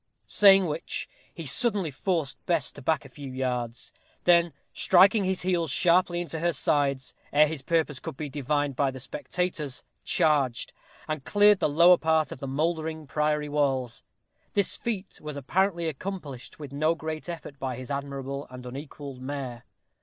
Saying 0.25 0.65
which, 0.65 1.07
he 1.31 1.45
suddenly 1.45 1.91
forced 1.91 2.43
Bess 2.47 2.71
to 2.71 2.81
back 2.81 3.05
a 3.05 3.07
few 3.09 3.31
yards; 3.31 3.93
then, 4.23 4.51
striking 4.73 5.25
his 5.25 5.43
heels 5.43 5.69
sharply 5.69 6.21
into 6.21 6.39
her 6.39 6.53
sides, 6.53 7.13
ere 7.31 7.45
his 7.47 7.61
purpose 7.61 7.99
could 7.99 8.17
be 8.17 8.27
divined 8.27 8.75
by 8.75 8.89
the 8.89 8.99
spectators, 8.99 9.83
charged, 10.03 10.73
and 11.07 11.23
cleared 11.23 11.59
the 11.59 11.69
lower 11.69 11.99
part 11.99 12.31
of 12.31 12.39
the 12.39 12.47
mouldering 12.47 13.05
priory 13.05 13.47
walls. 13.47 14.01
This 14.53 14.75
feat 14.75 15.21
was 15.21 15.37
apparently 15.37 15.87
accomplished 15.87 16.57
with 16.57 16.71
no 16.73 16.95
great 16.95 17.29
effort 17.29 17.59
by 17.59 17.75
his 17.75 17.91
admirable 17.91 18.47
and 18.49 18.65
unequalled 18.65 19.21
mare. 19.21 19.65